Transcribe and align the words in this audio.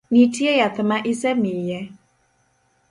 Nitie 0.13 0.51
yath 0.59 0.79
ma 0.89 0.97
isemiye? 1.11 1.79